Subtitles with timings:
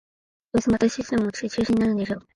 [0.51, 2.19] どうせまたシステム落ちて中止になるんでしょ